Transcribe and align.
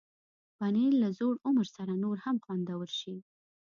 پنېر 0.57 0.91
له 1.03 1.09
زوړ 1.17 1.35
عمر 1.47 1.67
سره 1.77 1.93
نور 2.03 2.17
هم 2.25 2.35
خوندور 2.45 2.87
شي. 2.99 3.15